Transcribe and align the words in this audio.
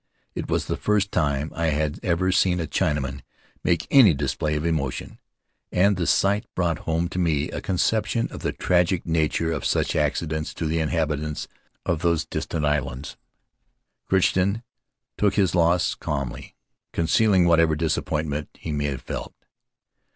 It 0.33 0.49
was 0.49 0.65
the 0.65 0.77
first 0.77 1.11
time 1.11 1.51
I 1.53 1.67
had 1.67 1.99
ever 2.01 2.31
seen 2.31 2.59
a 2.59 2.65
China 2.65 3.01
man 3.01 3.21
make 3.63 3.85
any 3.91 4.15
display 4.15 4.55
of 4.55 4.65
emotion, 4.65 5.19
and 5.71 5.95
the 5.95 6.07
sight 6.07 6.43
brought 6.55 6.79
home 6.89 7.07
to 7.09 7.19
me 7.19 7.51
a 7.51 7.61
conception 7.61 8.27
of 8.31 8.39
the 8.39 8.51
tragic 8.51 9.05
nature 9.05 9.51
of 9.51 9.63
such 9.63 9.95
accidents 9.95 10.55
to 10.55 10.65
the 10.65 10.79
inhabitants 10.79 11.47
of 11.85 12.01
those 12.01 12.25
distant 12.25 12.65
islands. 12.65 13.15
Crichton 14.09 14.63
took 15.19 15.35
his 15.35 15.53
own 15.53 15.61
loss 15.61 15.93
calmly, 15.93 16.55
concealing 16.93 17.45
what 17.45 17.59
ever 17.59 17.75
disappointment 17.75 18.49
he 18.59 18.71
may 18.71 18.85
have 18.85 19.03
felt. 19.03 19.35